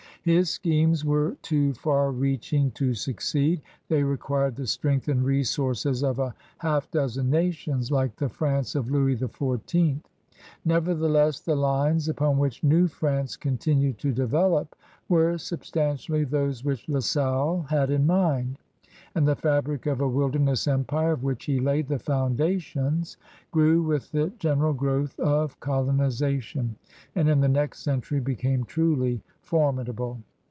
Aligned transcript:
His 0.23 0.51
schemes 0.51 1.03
were 1.03 1.35
too 1.41 1.73
far 1.73 2.11
reaching 2.11 2.69
to 2.77 2.93
succeed. 2.93 3.59
They 3.87 4.03
required 4.03 4.55
the 4.55 4.67
strength 4.67 5.07
and 5.07 5.25
resources 5.25 6.03
of 6.03 6.19
a 6.19 6.35
half 6.59 6.91
dozen 6.91 7.31
nations 7.31 7.89
like 7.91 8.17
the 8.17 8.29
France 8.29 8.75
of 8.75 8.91
Louis 8.91 9.15
XIV. 9.15 9.99
Nevertheless 10.63 11.39
the 11.39 11.55
lines 11.55 12.07
upon 12.07 12.37
which 12.37 12.63
New 12.63 12.87
France 12.87 13.35
continued 13.35 13.97
to 13.97 14.11
develop 14.13 14.75
were 15.09 15.39
substantially 15.39 16.23
those 16.23 16.63
which 16.63 16.87
La 16.87 16.99
Salle 16.99 17.63
had 17.69 17.89
in 17.89 18.05
mind, 18.05 18.57
and 19.13 19.27
the 19.27 19.35
fabric 19.35 19.87
of 19.87 19.99
a 19.99 20.07
wilderness 20.07 20.67
empire, 20.69 21.11
of 21.13 21.23
which 21.23 21.43
he 21.45 21.59
laid 21.59 21.85
the 21.89 21.99
foundations, 21.99 23.17
grew 23.51 23.81
with 23.81 24.09
the 24.13 24.29
general 24.39 24.71
growth 24.71 25.19
of 25.19 25.59
colonization, 25.59 26.73
and 27.15 27.27
in 27.27 27.41
the 27.41 27.47
next 27.49 27.79
century 27.83 28.21
became 28.21 28.63
truly 28.63 29.21
formidable. 29.41 30.17